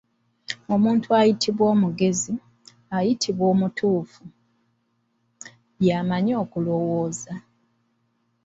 [0.73, 2.33] Omuntu ayitibwa omugezi,
[2.97, 4.23] ayitibwa omutuufu,
[5.85, 7.33] y'amanyi okulowooza.